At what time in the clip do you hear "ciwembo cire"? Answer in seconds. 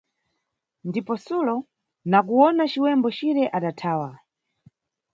2.71-3.43